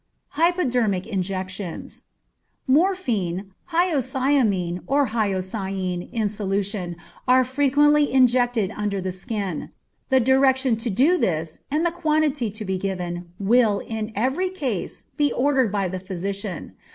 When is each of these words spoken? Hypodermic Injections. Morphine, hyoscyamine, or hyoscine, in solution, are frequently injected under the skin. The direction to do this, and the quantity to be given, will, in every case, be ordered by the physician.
Hypodermic 0.29 1.05
Injections. 1.05 2.01
Morphine, 2.65 3.51
hyoscyamine, 3.71 4.79
or 4.87 5.05
hyoscine, 5.09 6.09
in 6.11 6.27
solution, 6.27 6.95
are 7.27 7.43
frequently 7.43 8.11
injected 8.11 8.71
under 8.75 8.99
the 8.99 9.11
skin. 9.11 9.69
The 10.09 10.19
direction 10.19 10.75
to 10.77 10.89
do 10.89 11.19
this, 11.19 11.59
and 11.69 11.85
the 11.85 11.91
quantity 11.91 12.49
to 12.49 12.65
be 12.65 12.79
given, 12.79 13.29
will, 13.39 13.77
in 13.77 14.11
every 14.15 14.49
case, 14.49 15.03
be 15.17 15.31
ordered 15.31 15.71
by 15.71 15.87
the 15.87 15.99
physician. 15.99 16.73